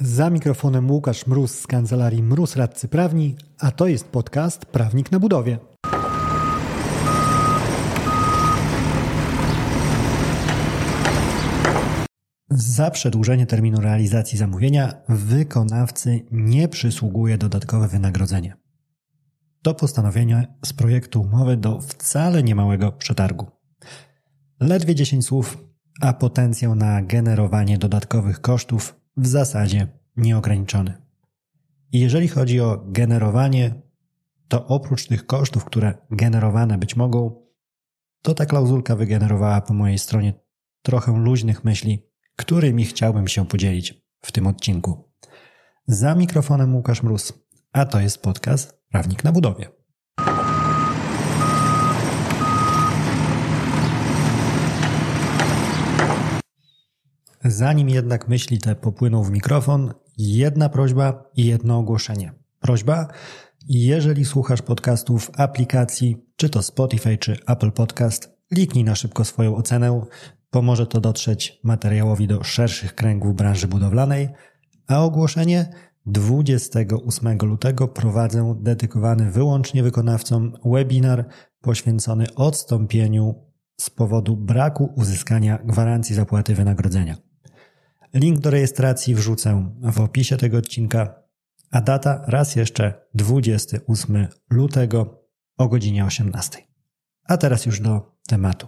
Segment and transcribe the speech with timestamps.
[0.00, 5.20] Za mikrofonem Łukasz Mróz z kancelarii Mróz Radcy Prawni, a to jest podcast Prawnik na
[5.20, 5.58] budowie.
[12.50, 18.56] Za przedłużenie terminu realizacji zamówienia wykonawcy nie przysługuje dodatkowe wynagrodzenie.
[19.62, 23.46] To postanowienie z projektu umowy do wcale niemałego przetargu.
[24.60, 25.58] Ledwie 10 słów,
[26.00, 31.02] a potencjał na generowanie dodatkowych kosztów w zasadzie nieograniczony.
[31.92, 33.82] I jeżeli chodzi o generowanie,
[34.48, 37.46] to oprócz tych kosztów, które generowane być mogą,
[38.22, 40.34] to ta klauzulka wygenerowała po mojej stronie
[40.82, 42.06] trochę luźnych myśli,
[42.36, 45.12] którymi chciałbym się podzielić w tym odcinku.
[45.86, 47.32] Za mikrofonem Łukasz Mróz,
[47.72, 49.68] a to jest podcast Prawnik na budowie.
[57.48, 62.32] Zanim jednak myśli te popłyną w mikrofon, jedna prośba i jedno ogłoszenie.
[62.60, 63.08] Prośba,
[63.68, 69.56] jeżeli słuchasz podcastów w aplikacji, czy to Spotify, czy Apple Podcast, kliknij na szybko swoją
[69.56, 70.02] ocenę.
[70.50, 74.28] Pomoże to dotrzeć materiałowi do szerszych kręgów branży budowlanej.
[74.86, 75.70] A ogłoszenie
[76.06, 81.24] 28 lutego prowadzę dedykowany wyłącznie wykonawcom webinar
[81.60, 83.34] poświęcony odstąpieniu
[83.80, 87.16] z powodu braku uzyskania gwarancji zapłaty wynagrodzenia.
[88.16, 91.22] Link do rejestracji wrzucę w opisie tego odcinka,
[91.70, 95.24] a data raz jeszcze 28 lutego
[95.56, 96.58] o godzinie 18.
[97.24, 98.66] A teraz już do tematu.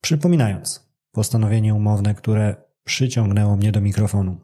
[0.00, 4.40] Przypominając, postanowienie umowne, które przyciągnęło mnie do mikrofonu.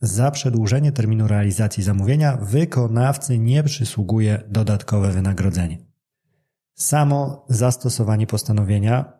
[0.00, 5.78] Za przedłużenie terminu realizacji zamówienia wykonawcy nie przysługuje dodatkowe wynagrodzenie.
[6.74, 9.12] Samo zastosowanie postanowienia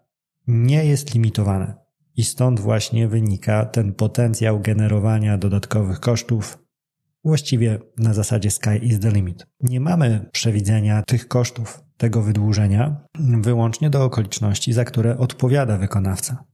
[0.46, 1.81] nie jest limitowane.
[2.16, 6.58] I stąd właśnie wynika ten potencjał generowania dodatkowych kosztów
[7.24, 9.46] właściwie na zasadzie sky is the limit.
[9.60, 13.06] Nie mamy przewidzenia tych kosztów, tego wydłużenia
[13.40, 16.44] wyłącznie do okoliczności, za które odpowiada wykonawca.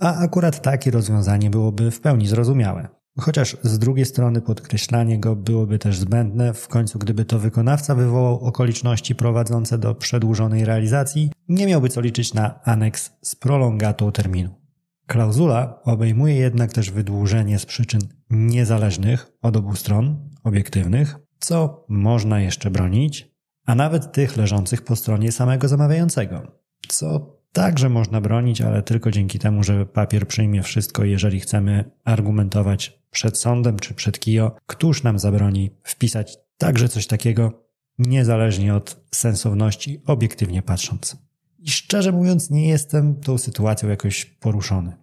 [0.00, 2.88] A akurat takie rozwiązanie byłoby w pełni zrozumiałe.
[3.20, 8.40] Chociaż z drugiej strony podkreślanie go byłoby też zbędne, w końcu gdyby to wykonawca wywołał
[8.40, 14.67] okoliczności prowadzące do przedłużonej realizacji, nie miałby co liczyć na aneks z prolongatą terminu.
[15.08, 22.70] Klauzula obejmuje jednak też wydłużenie z przyczyn niezależnych od obu stron, obiektywnych, co można jeszcze
[22.70, 23.30] bronić,
[23.66, 29.38] a nawet tych leżących po stronie samego zamawiającego, co także można bronić, ale tylko dzięki
[29.38, 35.18] temu, że papier przyjmie wszystko, jeżeli chcemy argumentować przed sądem czy przed KIO, któż nam
[35.18, 37.64] zabroni wpisać także coś takiego,
[37.98, 41.27] niezależnie od sensowności, obiektywnie patrząc.
[41.68, 44.96] I szczerze mówiąc, nie jestem tą sytuacją jakoś poruszony.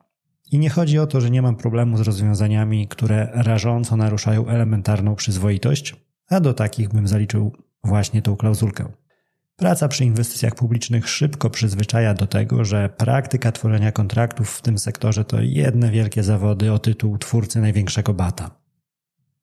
[0.51, 5.15] I nie chodzi o to, że nie mam problemu z rozwiązaniami, które rażąco naruszają elementarną
[5.15, 5.95] przyzwoitość,
[6.29, 7.51] a do takich bym zaliczył
[7.83, 8.91] właśnie tą klauzulkę.
[9.55, 15.25] Praca przy inwestycjach publicznych szybko przyzwyczaja do tego, że praktyka tworzenia kontraktów w tym sektorze
[15.25, 18.61] to jedne wielkie zawody o tytuł twórcy największego bata.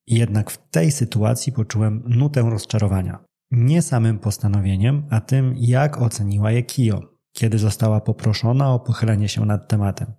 [0.06, 6.62] Jednak w tej sytuacji poczułem nutę rozczarowania nie samym postanowieniem, a tym, jak oceniła je
[6.62, 7.11] KIO,
[7.42, 10.12] kiedy została poproszona o pochylenie się nad tematem.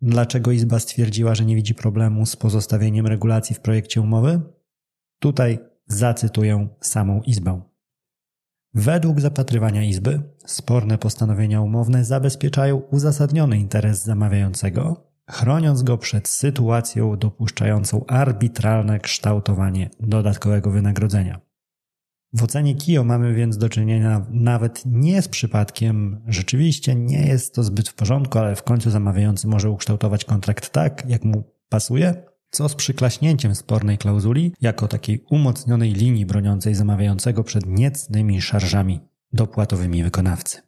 [0.00, 4.40] Dlaczego Izba stwierdziła, że nie widzi problemu z pozostawieniem regulacji w projekcie umowy?
[5.18, 7.62] Tutaj zacytuję samą Izbę.
[8.74, 18.06] Według zapatrywania Izby, sporne postanowienia umowne zabezpieczają uzasadniony interes zamawiającego, chroniąc go przed sytuacją dopuszczającą
[18.06, 21.45] arbitralne kształtowanie dodatkowego wynagrodzenia.
[22.36, 27.62] W ocenie KIO mamy więc do czynienia nawet nie z przypadkiem, rzeczywiście nie jest to
[27.62, 32.14] zbyt w porządku, ale w końcu zamawiający może ukształtować kontrakt tak, jak mu pasuje,
[32.50, 39.00] co z przyklaśnięciem spornej klauzuli jako takiej umocnionej linii broniącej zamawiającego przed niecnymi szarżami
[39.32, 40.58] dopłatowymi wykonawcy.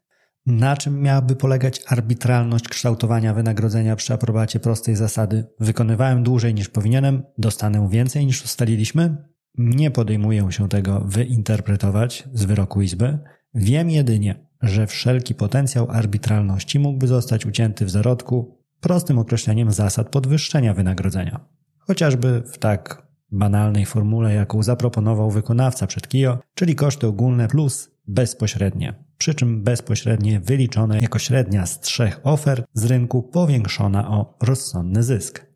[0.47, 5.47] Na czym miałaby polegać arbitralność kształtowania wynagrodzenia przy aprobacie prostej zasady?
[5.61, 9.29] Wykonywałem dłużej niż powinienem, dostanę więcej niż ustaliliśmy?
[9.59, 13.19] Nie podejmuję się tego wyinterpretować z wyroku Izby.
[13.55, 20.75] Wiem jedynie, że wszelki potencjał arbitralności mógłby zostać ucięty w zarodku prostym określeniem zasad podwyższenia
[20.75, 21.41] wynagrodzenia.
[21.79, 28.95] Chociażby w tak banalnej formule, jaką zaproponował wykonawca przed KIO, czyli koszty ogólne plus bezpośrednie.
[29.19, 35.48] Przy czym bezpośrednie wyliczone jako średnia z trzech ofert z rynku powiększona o rozsądny zysk.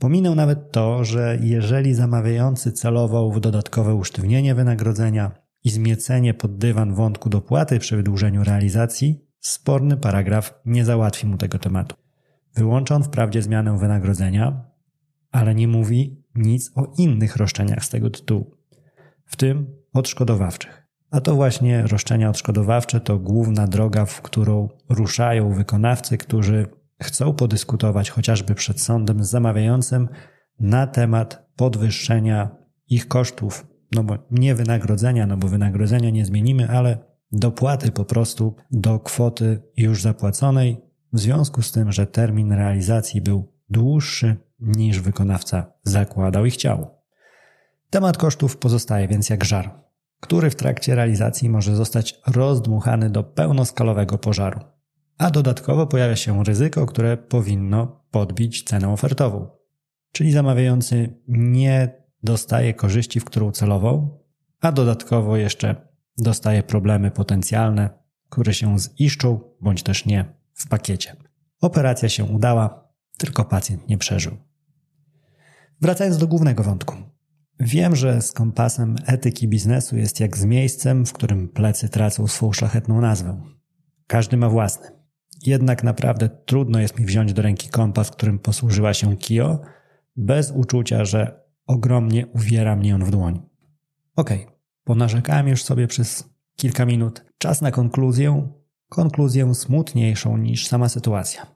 [0.00, 5.30] Pominę nawet to, że jeżeli zamawiający celował w dodatkowe usztywnienie wynagrodzenia
[5.64, 11.58] i zmiecenie pod dywan wątku dopłaty przy wydłużeniu realizacji, sporny paragraf nie załatwi mu tego
[11.58, 11.96] tematu.
[12.54, 14.64] Wyłącza on wprawdzie zmianę wynagrodzenia,
[15.32, 18.56] ale nie mówi nic o innych roszczeniach z tego tytułu,
[19.24, 20.86] w tym odszkodowawczych.
[21.10, 28.10] A to właśnie roszczenia odszkodowawcze to główna droga, w którą ruszają wykonawcy, którzy chcą podyskutować
[28.10, 30.08] chociażby przed sądem zamawiającym
[30.60, 32.56] na temat podwyższenia
[32.88, 36.98] ich kosztów, no bo nie wynagrodzenia, no bo wynagrodzenia nie zmienimy, ale
[37.32, 40.80] dopłaty po prostu do kwoty już zapłaconej,
[41.12, 46.90] w związku z tym, że termin realizacji był dłuższy niż wykonawca zakładał i chciał.
[47.90, 49.80] Temat kosztów pozostaje więc jak żar,
[50.20, 54.60] który w trakcie realizacji może zostać rozdmuchany do pełnoskalowego pożaru.
[55.20, 59.48] A dodatkowo pojawia się ryzyko, które powinno podbić cenę ofertową.
[60.12, 64.24] Czyli zamawiający nie dostaje korzyści, w którą celował,
[64.60, 65.88] a dodatkowo jeszcze
[66.18, 67.90] dostaje problemy potencjalne,
[68.28, 70.24] które się ziszczą bądź też nie
[70.54, 71.16] w pakiecie.
[71.60, 72.88] Operacja się udała,
[73.18, 74.36] tylko pacjent nie przeżył.
[75.80, 76.96] Wracając do głównego wątku.
[77.58, 82.52] Wiem, że z kompasem etyki biznesu jest jak z miejscem, w którym plecy tracą swą
[82.52, 83.40] szlachetną nazwę.
[84.06, 84.99] Każdy ma własny.
[85.46, 89.60] Jednak naprawdę trudno jest mi wziąć do ręki kompas, którym posłużyła się Kio,
[90.16, 93.42] bez uczucia, że ogromnie uwiera mnie on w dłoń.
[94.16, 94.54] Okej, okay,
[94.84, 97.24] ponarzekałem już sobie przez kilka minut.
[97.38, 98.48] Czas na konkluzję,
[98.88, 101.46] konkluzję smutniejszą niż sama sytuacja.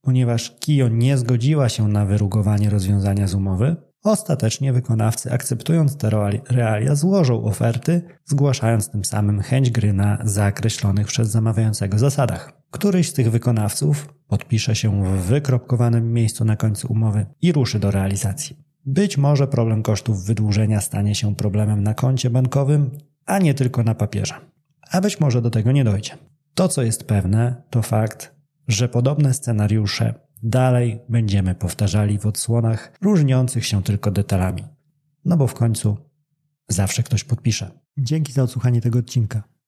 [0.00, 6.10] Ponieważ Kio nie zgodziła się na wyrugowanie rozwiązania z umowy, ostatecznie wykonawcy akceptując te
[6.50, 12.57] realia złożą oferty, zgłaszając tym samym chęć gry na zakreślonych przez zamawiającego zasadach.
[12.70, 17.90] Któryś z tych wykonawców podpisze się w wykropkowanym miejscu na końcu umowy i ruszy do
[17.90, 18.56] realizacji.
[18.86, 22.90] Być może problem kosztów wydłużenia stanie się problemem na koncie bankowym,
[23.26, 24.34] a nie tylko na papierze.
[24.90, 26.18] A być może do tego nie dojdzie.
[26.54, 28.34] To, co jest pewne, to fakt,
[28.68, 34.64] że podobne scenariusze dalej będziemy powtarzali w odsłonach różniących się tylko detalami.
[35.24, 35.96] No bo w końcu
[36.68, 37.70] zawsze ktoś podpisze.
[37.98, 39.42] Dzięki za odsłuchanie tego odcinka.